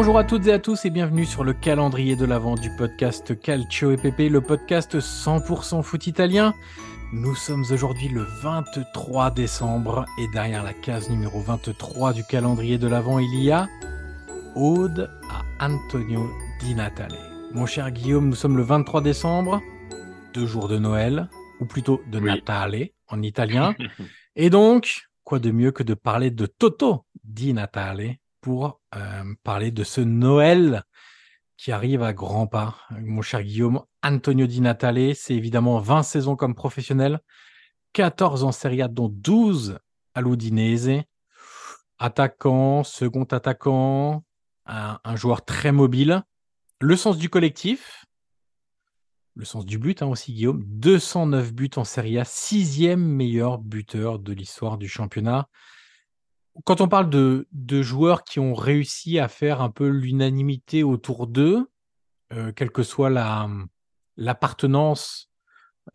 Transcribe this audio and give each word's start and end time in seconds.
Bonjour 0.00 0.16
à 0.16 0.24
toutes 0.24 0.46
et 0.46 0.52
à 0.54 0.58
tous 0.58 0.86
et 0.86 0.90
bienvenue 0.90 1.26
sur 1.26 1.44
le 1.44 1.52
calendrier 1.52 2.16
de 2.16 2.24
l'avant 2.24 2.54
du 2.54 2.70
podcast 2.70 3.38
Calcio 3.38 3.92
EPP, 3.92 4.30
le 4.30 4.40
podcast 4.40 4.98
100% 4.98 5.82
foot 5.82 6.06
italien. 6.06 6.54
Nous 7.12 7.34
sommes 7.34 7.66
aujourd'hui 7.70 8.08
le 8.08 8.22
23 8.22 9.30
décembre 9.30 10.06
et 10.18 10.26
derrière 10.32 10.64
la 10.64 10.72
case 10.72 11.10
numéro 11.10 11.42
23 11.42 12.14
du 12.14 12.24
calendrier 12.24 12.78
de 12.78 12.88
l'avant, 12.88 13.18
il 13.18 13.44
y 13.44 13.50
a 13.50 13.68
Ode 14.56 15.10
à 15.28 15.66
Antonio 15.66 16.30
Di 16.60 16.74
Natale. 16.74 17.18
Mon 17.52 17.66
cher 17.66 17.90
Guillaume, 17.90 18.30
nous 18.30 18.34
sommes 18.34 18.56
le 18.56 18.62
23 18.62 19.02
décembre, 19.02 19.60
deux 20.32 20.46
jours 20.46 20.68
de 20.68 20.78
Noël, 20.78 21.28
ou 21.60 21.66
plutôt 21.66 22.00
de 22.10 22.20
Natale 22.20 22.88
en 23.08 23.20
italien. 23.20 23.74
et 24.34 24.48
donc, 24.48 25.02
quoi 25.24 25.40
de 25.40 25.50
mieux 25.50 25.72
que 25.72 25.82
de 25.82 25.92
parler 25.92 26.30
de 26.30 26.46
Toto 26.46 27.04
Di 27.22 27.52
Natale 27.52 28.16
pour 28.40 28.80
euh, 28.94 29.34
parler 29.42 29.70
de 29.70 29.84
ce 29.84 30.00
Noël 30.00 30.84
qui 31.56 31.72
arrive 31.72 32.02
à 32.02 32.12
grands 32.12 32.46
pas. 32.46 32.76
Mon 32.90 33.20
cher 33.20 33.42
Guillaume, 33.42 33.82
Antonio 34.02 34.46
Di 34.46 34.60
Natale, 34.62 35.14
c'est 35.14 35.34
évidemment 35.34 35.78
20 35.78 36.02
saisons 36.02 36.34
comme 36.34 36.54
professionnel, 36.54 37.20
14 37.92 38.44
en 38.44 38.52
Serie 38.52 38.82
A, 38.82 38.88
dont 38.88 39.08
12 39.10 39.78
à 40.14 40.22
l'Udinese. 40.22 41.02
Attaquant, 41.98 42.82
second 42.82 43.24
attaquant, 43.24 44.24
un, 44.64 45.16
joueur 45.16 45.44
très 45.44 45.70
mobile. 45.70 46.22
Le 46.80 46.96
sens 46.96 47.18
du 47.18 47.28
collectif, 47.28 48.06
le 49.34 49.44
sens 49.44 49.66
du 49.66 49.78
but 49.78 50.02
hein, 50.02 50.06
aussi, 50.06 50.32
Guillaume. 50.32 50.64
209 50.64 51.52
buts 51.52 51.70
en 51.76 51.84
Serie 51.84 52.18
A, 52.18 52.24
sixième 52.24 53.04
meilleur 53.04 53.58
buteur 53.58 54.18
de 54.18 54.32
l'histoire 54.32 54.78
du 54.78 54.88
championnat 54.88 55.46
quand 56.64 56.80
on 56.80 56.88
parle 56.88 57.10
de, 57.10 57.46
joueurs 57.82 58.24
qui 58.24 58.40
ont 58.40 58.54
réussi 58.54 59.18
à 59.18 59.28
faire 59.28 59.60
un 59.60 59.70
peu 59.70 59.88
l'unanimité 59.88 60.82
autour 60.82 61.26
d'eux, 61.26 61.68
euh, 62.32 62.52
quelle 62.52 62.70
que 62.70 62.82
soit 62.82 63.10
l'appartenance 64.16 65.30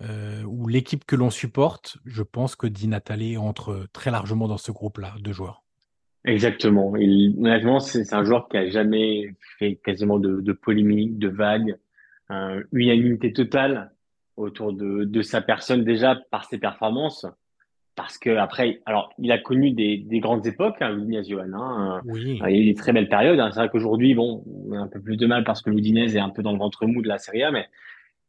euh, 0.02 0.44
ou 0.44 0.68
l'équipe 0.68 1.06
que 1.06 1.16
l'on 1.16 1.30
supporte, 1.30 1.98
je 2.06 2.24
pense 2.24 2.56
que 2.56 2.68
Di 2.68 2.88
Natale 2.88 3.38
entre 3.38 3.88
très 3.94 4.12
largement 4.12 4.48
dans 4.48 4.58
ce 4.58 4.72
groupe-là 4.72 5.14
de 5.20 5.32
joueurs. 5.32 5.64
Exactement. 6.26 6.90
honnêtement, 6.90 7.80
c'est 7.80 8.12
un 8.14 8.24
joueur 8.24 8.50
qui 8.50 8.58
a 8.58 8.68
jamais 8.70 9.36
fait 9.60 9.76
quasiment 9.76 10.18
de, 10.18 10.54
polémique, 10.54 11.20
de 11.20 11.28
vagues, 11.28 11.78
une 12.30 12.66
unanimité 12.74 13.32
totale 13.32 13.92
autour 14.36 14.74
de, 14.74 15.04
de 15.04 15.22
sa 15.22 15.42
personne 15.42 15.84
déjà 15.84 16.20
par 16.32 16.46
ses 16.46 16.58
performances 16.58 17.28
parce 17.96 18.18
que 18.18 18.36
après, 18.36 18.82
alors 18.86 19.14
il 19.18 19.32
a 19.32 19.38
connu 19.38 19.72
des, 19.72 19.98
des 19.98 20.20
grandes 20.20 20.46
époques, 20.46 20.82
hein, 20.82 20.98
Johan. 21.28 21.54
Hein, 21.54 22.02
oui. 22.06 22.40
Il 22.46 22.52
y 22.52 22.58
a 22.58 22.62
eu 22.62 22.66
des 22.66 22.76
très 22.76 22.92
belles 22.92 23.08
périodes. 23.08 23.40
Hein. 23.40 23.50
C'est 23.52 23.60
vrai 23.60 23.70
qu'aujourd'hui, 23.70 24.14
bon, 24.14 24.44
on 24.46 24.74
a 24.74 24.80
un 24.80 24.88
peu 24.88 25.02
plus 25.02 25.18
de 25.18 25.26
mal 25.26 25.44
parce 25.44 25.62
que 25.62 25.70
l'Udinese 25.70 26.16
est 26.16 26.20
un 26.20 26.30
peu 26.30 26.44
dans 26.44 26.52
le 26.52 26.58
ventre 26.58 26.86
mou 26.86 27.02
de 27.02 27.08
la 27.08 27.18
Serie 27.18 27.44
A, 27.44 27.52
mais 27.52 27.68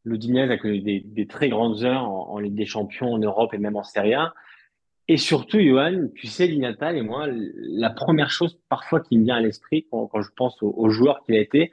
l'Udinese 0.05 0.49
a 0.51 0.57
connu 0.57 0.79
des, 0.79 1.01
des, 1.01 1.27
très 1.27 1.49
grandes 1.49 1.83
heures 1.83 2.09
en, 2.09 2.39
Ligue 2.39 2.55
des 2.55 2.65
Champions, 2.65 3.13
en 3.13 3.17
Europe 3.17 3.53
et 3.53 3.57
même 3.57 3.75
en 3.75 3.83
Serie 3.83 4.13
A. 4.13 4.33
Et 5.09 5.17
surtout, 5.17 5.59
Johan, 5.59 6.07
tu 6.15 6.27
sais, 6.27 6.47
Linatal 6.47 6.97
et 6.97 7.01
moi, 7.01 7.27
la 7.27 7.89
première 7.89 8.29
chose 8.29 8.59
parfois 8.69 9.01
qui 9.01 9.17
me 9.17 9.25
vient 9.25 9.35
à 9.35 9.41
l'esprit 9.41 9.85
quand, 9.89 10.07
quand, 10.07 10.21
je 10.21 10.31
pense 10.35 10.61
aux, 10.61 10.73
aux 10.75 10.89
joueurs 10.89 11.23
qu'il 11.25 11.35
a 11.35 11.39
été, 11.39 11.71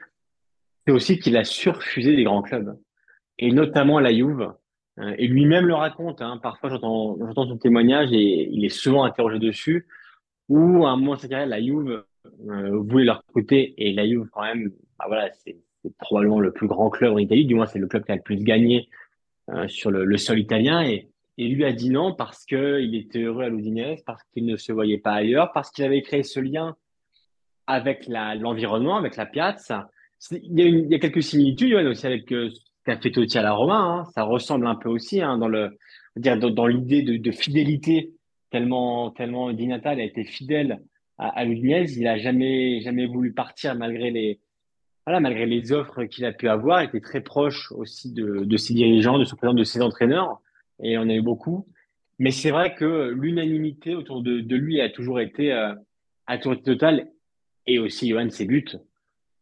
c'est 0.85 0.93
aussi 0.93 1.17
qu'il 1.19 1.35
a 1.37 1.43
surfusé 1.43 2.15
des 2.15 2.23
grands 2.23 2.41
clubs, 2.41 2.77
et 3.39 3.51
notamment 3.51 3.99
la 3.99 4.13
Juve. 4.13 4.53
Euh, 4.99 5.13
et 5.17 5.27
lui-même 5.27 5.65
le 5.65 5.75
raconte. 5.75 6.21
Hein. 6.21 6.39
Parfois, 6.41 6.69
j'entends, 6.69 7.17
son 7.35 7.57
témoignage 7.57 8.11
et 8.11 8.49
il 8.51 8.63
est 8.65 8.69
souvent 8.69 9.03
interrogé 9.03 9.39
dessus. 9.39 9.87
Ou 10.47 10.85
à 10.85 10.91
un 10.91 10.97
moment 10.97 11.15
de 11.15 11.19
sa 11.19 11.27
carrière, 11.27 11.47
la 11.47 11.61
Juve 11.61 12.03
euh, 12.47 12.77
voulait 12.77 13.05
leur 13.05 13.23
recruter 13.27 13.73
et 13.77 13.93
la 13.93 14.07
Juve 14.07 14.27
quand 14.31 14.43
même, 14.43 14.71
bah 14.99 15.05
voilà, 15.07 15.29
c'est, 15.31 15.57
probablement 15.99 16.39
le 16.39 16.51
plus 16.51 16.67
grand 16.67 16.89
club 16.89 17.13
en 17.13 17.17
Italie. 17.17 17.45
Du 17.45 17.55
moins, 17.55 17.67
c'est 17.67 17.79
le 17.79 17.87
club 17.87 18.05
qui 18.05 18.11
a 18.11 18.15
le 18.15 18.21
plus 18.21 18.43
gagné 18.43 18.89
euh, 19.49 19.67
sur 19.67 19.91
le, 19.91 20.03
le, 20.03 20.17
sol 20.17 20.39
italien. 20.39 20.83
Et, 20.83 21.09
et 21.37 21.47
lui 21.47 21.65
a 21.65 21.73
dit 21.73 21.89
non 21.89 22.15
parce 22.15 22.45
que 22.45 22.81
il 22.81 22.95
était 22.95 23.21
heureux 23.21 23.43
à 23.43 23.49
l'Udinese, 23.49 24.01
parce 24.03 24.23
qu'il 24.33 24.45
ne 24.45 24.55
se 24.55 24.71
voyait 24.71 24.97
pas 24.97 25.13
ailleurs, 25.13 25.51
parce 25.51 25.69
qu'il 25.69 25.83
avait 25.85 26.01
créé 26.01 26.23
ce 26.23 26.39
lien 26.39 26.75
avec 27.67 28.07
l'environnement, 28.07 28.97
avec 28.97 29.15
la 29.15 29.25
piazza. 29.25 29.89
Il 30.31 30.59
y, 30.59 30.63
a 30.63 30.65
il 30.65 30.91
y 30.91 30.95
a 30.95 30.99
quelques 30.99 31.23
similitudes 31.23 31.73
aussi 31.73 32.05
avec 32.05 32.31
euh, 32.31 32.49
qu'a 32.85 32.97
fait 32.97 33.11
Totti 33.11 33.37
à 33.37 33.41
la 33.41 33.53
Roma. 33.53 33.77
Hein. 33.77 34.05
Ça 34.13 34.23
ressemble 34.23 34.67
un 34.67 34.75
peu 34.75 34.89
aussi 34.89 35.21
hein, 35.21 35.37
dans 35.37 35.47
le 35.47 35.77
dire 36.15 36.37
dans, 36.37 36.67
l'idée 36.67 37.01
de, 37.01 37.17
de, 37.17 37.31
fidélité 37.31 38.13
tellement 38.51 39.11
tellement 39.11 39.51
Di 39.51 39.67
Natale 39.67 39.99
a 39.99 40.03
été 40.03 40.23
fidèle 40.23 40.79
à, 41.17 41.39
à 41.39 41.43
il 41.45 42.07
a 42.07 42.17
jamais 42.17 42.79
jamais 42.81 43.05
voulu 43.05 43.33
partir 43.33 43.75
malgré 43.75 44.11
les 44.11 44.39
voilà 45.05 45.19
malgré 45.19 45.45
les 45.45 45.71
offres 45.71 46.05
qu'il 46.05 46.25
a 46.25 46.31
pu 46.31 46.47
avoir. 46.47 46.83
Il 46.83 46.87
était 46.87 47.01
très 47.01 47.21
proche 47.21 47.71
aussi 47.71 48.13
de, 48.13 48.45
de 48.45 48.57
ses 48.57 48.73
dirigeants, 48.73 49.19
de 49.19 49.25
son 49.25 49.35
président, 49.35 49.53
de 49.53 49.63
ses 49.63 49.81
entraîneurs 49.81 50.39
et 50.81 50.97
on 50.97 51.09
a 51.09 51.13
eu 51.13 51.21
beaucoup. 51.21 51.67
Mais 52.17 52.31
c'est 52.31 52.51
vrai 52.51 52.75
que 52.75 53.09
l'unanimité 53.09 53.93
autour 53.93 54.21
de, 54.21 54.39
de, 54.39 54.55
lui 54.55 54.79
a 54.79 54.89
toujours 54.89 55.19
été 55.19 55.51
euh, 55.51 55.73
à 56.27 56.37
tour 56.37 56.61
total 56.61 57.09
et 57.67 57.77
aussi 57.77 58.09
Johan 58.09 58.29
ses 58.29 58.45
buts 58.45 58.77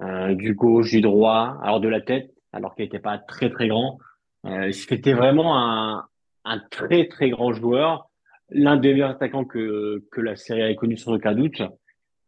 euh, 0.01 0.33
du 0.33 0.55
gauche, 0.55 0.89
du 0.89 1.01
droit, 1.01 1.59
alors 1.61 1.79
de 1.79 1.87
la 1.87 2.01
tête 2.01 2.32
alors 2.53 2.75
qu'il 2.75 2.85
n'était 2.85 2.99
pas 2.99 3.17
très 3.17 3.49
très 3.49 3.67
grand. 3.67 3.99
Euh, 4.45 4.71
C'était 4.71 5.13
vraiment 5.13 5.57
un, 5.57 6.05
un, 6.45 6.59
très 6.59 7.07
très 7.07 7.29
grand 7.29 7.51
joueur, 7.51 8.09
l'un 8.49 8.77
des 8.77 8.93
meilleurs 8.93 9.11
attaquants 9.11 9.45
que, 9.45 10.03
que 10.11 10.21
la 10.21 10.35
série 10.35 10.63
a 10.63 10.73
connu 10.75 10.95
sans 10.95 11.13
aucun 11.13 11.33
doute. 11.33 11.61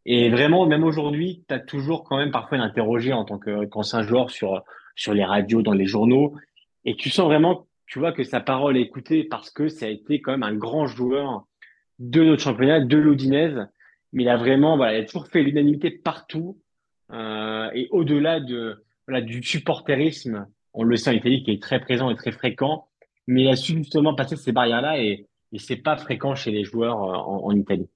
Et 0.05 0.29
vraiment, 0.29 0.65
même 0.67 0.83
aujourd'hui, 0.83 1.43
tu 1.47 1.53
as 1.53 1.59
toujours 1.59 2.03
quand 2.03 2.17
même 2.17 2.31
parfois 2.31 2.59
interrogé 2.59 3.11
en 3.13 3.25
tant 3.25 3.39
qu'ancien 3.39 4.03
joueur 4.03 4.29
sur, 4.29 4.63
sur 4.95 5.13
les 5.13 5.25
radios, 5.25 5.61
dans 5.61 5.73
les 5.73 5.85
journaux. 5.85 6.35
Et 6.85 6.95
tu 6.95 7.09
sens 7.09 7.25
vraiment, 7.25 7.67
tu 7.87 7.99
vois, 7.99 8.11
que 8.11 8.23
sa 8.23 8.39
parole 8.39 8.77
est 8.77 8.81
écoutée 8.81 9.23
parce 9.23 9.49
que 9.49 9.67
ça 9.67 9.87
a 9.87 9.89
été 9.89 10.21
quand 10.21 10.31
même 10.31 10.43
un 10.43 10.53
grand 10.53 10.85
joueur 10.85 11.45
de 11.97 12.23
notre 12.23 12.43
championnat, 12.43 12.81
de 12.81 12.97
l'Odinese. 12.97 13.67
Mais 14.13 14.23
il 14.23 14.29
a 14.29 14.37
vraiment, 14.37 14.77
voilà, 14.77 14.97
il 14.97 15.01
a 15.01 15.05
toujours 15.05 15.27
fait 15.27 15.41
l'unanimité 15.41 15.89
partout. 15.89 16.59
Euh, 17.11 17.69
et 17.73 17.87
au-delà 17.91 18.39
de, 18.39 18.84
voilà, 19.07 19.21
du 19.21 19.43
supporterisme, 19.43 20.47
on 20.73 20.83
le 20.83 20.97
sait 20.97 21.09
en 21.09 21.13
Italie, 21.13 21.43
qui 21.43 21.51
est 21.51 21.61
très 21.61 21.79
présent 21.79 22.09
et 22.09 22.15
très 22.15 22.31
fréquent, 22.31 22.87
mais 23.27 23.43
il 23.43 23.47
a 23.49 23.55
su 23.55 23.73
justement 23.73 24.15
passer 24.15 24.35
ces 24.35 24.51
barrières-là 24.51 24.99
et, 25.01 25.27
et 25.51 25.59
c'est 25.59 25.77
pas 25.77 25.97
fréquent 25.97 26.35
chez 26.35 26.51
les 26.51 26.63
joueurs 26.63 27.01
euh, 27.03 27.15
en, 27.15 27.55
Italie. 27.55 27.87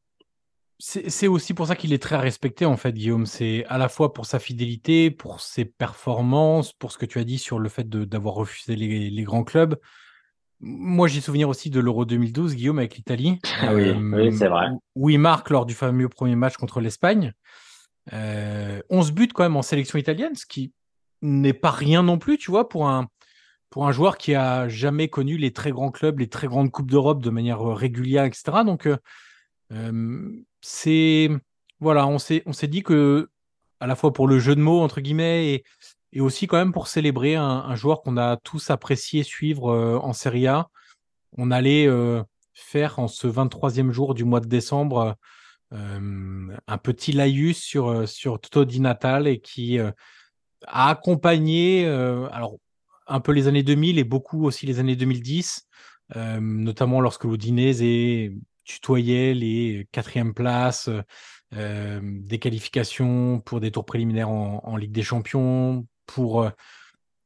c'est 0.80 1.28
aussi 1.28 1.54
pour 1.54 1.68
ça 1.68 1.76
qu'il 1.76 1.94
est 1.94 2.02
très 2.02 2.16
respecté, 2.16 2.66
en 2.66 2.78
fait, 2.78 2.94
Guillaume. 2.94 3.26
C'est 3.26 3.66
à 3.68 3.78
la 3.78 3.90
fois 3.90 4.14
pour 4.14 4.26
sa 4.26 4.40
fidélité, 4.40 5.12
pour 5.12 5.42
ses 5.42 5.66
performances, 5.66 6.74
pour 6.74 6.92
ce 6.92 6.98
que 6.98 7.06
tu 7.06 7.20
as 7.20 7.24
dit 7.24 7.38
sur 7.38 7.60
le 7.60 7.70
fait 7.70 7.88
d'avoir 7.90 8.36
refusé 8.36 8.76
les, 8.76 9.24
grands 9.24 9.44
clubs. 9.44 9.78
Moi, 10.62 11.08
j'ai 11.08 11.22
souvenir 11.22 11.48
aussi 11.48 11.70
de 11.70 11.80
l'Euro 11.80 12.06
2012, 12.06 12.56
Guillaume, 12.56 12.80
avec 12.80 12.96
l'Italie. 12.96 13.40
Ah 13.62 13.74
oui, 13.74 13.92
oui 13.92 14.34
c'est 14.34 14.50
vrai. 14.50 14.68
Où 14.96 15.10
il 15.10 15.20
marque 15.20 15.50
lors 15.50 15.66
du 15.66 15.74
fameux 15.74 16.10
premier 16.10 16.36
match 16.36 16.58
contre 16.58 16.82
l'Espagne. 16.82 17.34
Euh, 18.14 18.82
11 18.90 19.12
buts 19.12 19.30
quand 19.34 19.44
même 19.44 19.56
en 19.56 19.62
sélection 19.62 20.00
italienne, 20.00 20.36
ce 20.36 20.46
qui 20.46 20.74
n'est 21.22 21.54
pas 21.54 21.72
rien 21.72 22.04
non 22.04 22.18
plus, 22.18 22.38
tu 22.38 22.52
vois, 22.52 22.70
pour 22.70 22.88
un, 22.90 23.08
pour 23.70 23.88
un 23.88 23.92
joueur 23.92 24.18
qui 24.18 24.36
a 24.36 24.68
jamais 24.68 25.10
connu 25.10 25.38
les 25.38 25.54
très 25.54 25.72
grands 25.72 25.92
clubs, 25.92 26.20
les 26.20 26.30
très 26.30 26.48
grandes 26.48 26.72
coupes 26.72 26.90
d'Europe 26.90 27.22
de 27.22 27.30
manière 27.30 27.62
régulière, 27.62 28.26
etc. 28.26 28.64
Donc, 28.66 28.88
euh, 28.88 28.98
euh, 29.72 30.32
c'est 30.62 31.30
voilà, 31.80 32.08
on 32.08 32.18
s'est 32.20 32.44
dit 32.68 32.84
que 32.84 33.30
à 33.80 33.88
la 33.88 33.96
fois 33.96 34.12
pour 34.12 34.28
le 34.28 34.40
jeu 34.40 34.56
de 34.56 34.62
mots 34.62 34.82
entre 34.82 35.00
guillemets 35.00 35.54
et, 35.54 35.64
et 36.12 36.22
aussi 36.22 36.48
quand 36.48 36.58
même 36.58 36.74
pour 36.74 36.88
célébrer 36.88 37.36
un, 37.36 37.76
joueur 37.76 38.02
qu'on 38.02 38.18
a 38.18 38.38
tous 38.38 38.70
apprécié 38.70 39.24
suivre 39.24 39.72
euh, 39.72 39.98
en 40.00 40.12
Serie 40.14 40.48
A, 40.48 40.70
on 41.38 41.52
allait 41.52 41.88
euh, 41.88 42.22
faire 42.54 43.00
en 43.00 43.08
ce 43.08 43.28
23e 43.28 43.92
jour 43.92 44.14
du 44.14 44.26
mois 44.26 44.40
de 44.42 44.48
décembre 44.48 45.16
un 45.72 46.78
petit 46.80 47.12
laïus 47.12 47.60
sur 47.60 48.10
sur 48.10 48.42
Toto 48.42 48.66
Di 48.66 48.80
Natal 48.80 49.28
et 49.28 49.40
qui 49.40 49.78
a 50.68 50.90
accompagné 50.90 51.86
alors 51.88 52.58
un 53.08 53.20
peu 53.20 53.32
les 53.32 53.48
années 53.48 53.64
2000 53.64 53.98
et 54.00 54.04
beaucoup 54.04 54.46
aussi 54.46 54.66
les 54.66 54.80
années 54.80 54.96
2010, 54.96 55.68
notamment 56.40 57.02
lorsque 57.02 57.26
l'Udinese 57.26 58.32
tutoyait 58.64 59.34
les 59.34 59.88
quatrièmes 59.92 60.34
places, 60.34 60.90
euh, 61.56 62.00
des 62.04 62.38
qualifications 62.38 63.40
pour 63.40 63.60
des 63.60 63.72
tours 63.72 63.86
préliminaires 63.86 64.30
en, 64.30 64.78
Ligue 64.78 64.92
des 64.92 65.02
Champions, 65.02 65.88
pour 66.06 66.44
euh, 66.44 66.50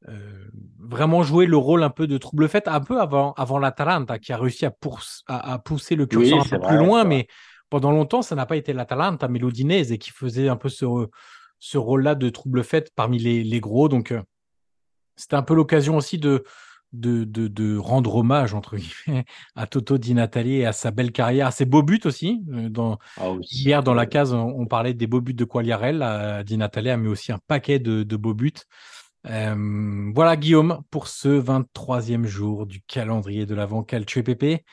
euh, 0.08 0.48
vraiment 0.80 1.24
jouer 1.24 1.46
le 1.46 1.58
rôle 1.58 1.84
un 1.84 1.90
peu 1.90 2.08
de 2.08 2.18
trouble 2.18 2.48
fait 2.48 2.70
un 2.70 2.80
peu 2.80 3.02
avant, 3.02 3.34
avant 3.34 3.60
l'Atalanta, 3.60 4.20
qui 4.20 4.32
a 4.32 4.38
réussi 4.38 4.66
à, 4.66 4.74
à, 5.28 5.60
pousser 5.60 5.96
le 5.96 6.06
curseur 6.06 6.46
un 6.46 6.58
peu 6.58 6.60
plus 6.60 6.78
loin, 6.78 7.04
mais 7.04 7.28
pendant 7.70 7.92
longtemps, 7.92 8.22
ça 8.22 8.36
n'a 8.36 8.46
pas 8.46 8.56
été 8.56 8.72
l'Atalanta, 8.72 9.28
mais 9.28 9.40
l'Udinese, 9.40 9.92
et 9.92 9.98
qui 9.98 10.12
faisait 10.12 10.48
un 10.48 10.56
peu 10.56 10.70
ce, 10.70 10.86
ce 11.64 11.78
rôle-là 11.78 12.16
de 12.16 12.30
trouble 12.30 12.62
fait 12.62 12.92
parmi 12.94 13.18
les, 13.18 13.42
les 13.42 13.60
gros. 13.62 13.88
Donc, 13.88 14.14
c'était 15.16 15.38
un 15.38 15.44
peu 15.44 15.56
l'occasion 15.56 15.96
aussi 15.96 16.18
de, 16.18 16.44
de, 16.92 17.24
de, 17.24 17.78
rendre 17.78 18.16
hommage, 18.18 18.54
entre 18.54 18.76
guillemets, 18.76 19.24
à 19.56 19.66
Toto 19.66 19.98
Di 19.98 20.14
Natale 20.14 20.48
et 20.48 20.66
à 20.66 20.74
sa 20.74 20.92
belle 20.92 21.14
carrière, 21.14 21.48
à 21.48 21.52
ses 21.52 21.64
beaux 21.64 21.82
buts 21.82 22.02
aussi. 22.04 22.44
Euh, 22.52 22.68
dans, 22.68 22.98
ah 23.16 23.30
hier, 23.50 23.82
dans 23.82 23.94
la 23.94 24.06
case, 24.06 24.34
on, 24.34 24.66
parlait 24.66 24.94
des 24.94 25.08
beaux 25.08 25.22
buts 25.22 25.34
de 25.34 25.46
Quagliarella. 25.46 26.44
Di 26.44 26.58
Natale 26.58 26.90
a 26.90 26.98
mis 26.98 27.08
aussi 27.08 27.32
un 27.32 27.40
paquet 27.48 27.80
de, 27.80 28.04
de 28.04 28.16
beaux 28.18 28.34
buts. 28.34 28.52
Euh, 29.30 30.12
voilà, 30.14 30.36
Guillaume, 30.36 30.82
pour 30.92 31.08
ce 31.08 31.30
23e 31.30 32.26
jour 32.26 32.66
du 32.66 32.82
calendrier 32.82 33.46
de 33.46 33.56
l'Avent 33.56 33.84
Calcio 33.84 34.22
Pépé? 34.22 34.66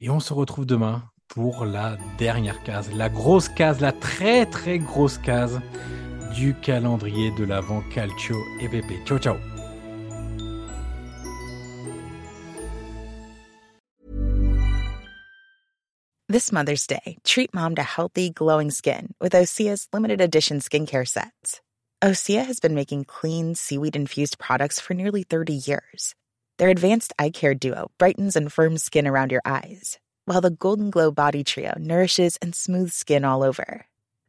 Et 0.00 0.08
on 0.08 0.20
se 0.20 0.32
retrouve 0.32 0.64
demain 0.64 1.04
pour 1.28 1.66
la 1.66 1.98
dernière 2.16 2.62
case, 2.62 2.90
la 2.94 3.10
grosse 3.10 3.50
case, 3.50 3.82
la 3.82 3.92
très 3.92 4.46
très 4.46 4.78
grosse 4.78 5.18
case 5.18 5.60
du 6.34 6.54
calendrier 6.60 7.30
de 7.36 7.46
Calcio. 7.90 8.36
Ciao, 9.04 9.18
ciao 9.18 9.38
This 16.28 16.50
Mother's 16.50 16.86
Day, 16.86 17.18
treat 17.22 17.54
mom 17.54 17.76
to 17.76 17.82
healthy, 17.82 18.30
glowing 18.30 18.70
skin 18.70 19.14
with 19.20 19.34
Osea's 19.34 19.86
limited 19.92 20.20
edition 20.20 20.58
skincare 20.58 21.06
sets. 21.06 21.60
Osea 22.02 22.44
has 22.44 22.60
been 22.60 22.74
making 22.74 23.04
clean, 23.04 23.54
seaweed 23.54 23.94
infused 23.94 24.38
products 24.38 24.80
for 24.80 24.94
nearly 24.94 25.22
30 25.22 25.52
years. 25.52 26.14
Their 26.58 26.70
advanced 26.70 27.12
eye 27.18 27.30
care 27.30 27.54
duo 27.54 27.90
brightens 27.98 28.36
and 28.36 28.52
firms 28.52 28.82
skin 28.82 29.06
around 29.06 29.30
your 29.32 29.42
eyes, 29.44 29.98
while 30.24 30.40
the 30.40 30.50
Golden 30.50 30.90
Glow 30.90 31.12
Body 31.12 31.44
Trio 31.44 31.74
nourishes 31.78 32.36
and 32.42 32.54
smooths 32.54 32.94
skin 32.94 33.24
all 33.24 33.44
over. 33.44 33.86